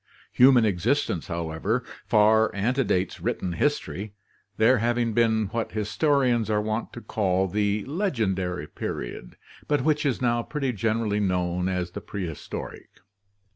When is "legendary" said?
7.85-8.65